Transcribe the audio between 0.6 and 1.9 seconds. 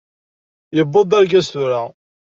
Yewweḍ d argaz tura!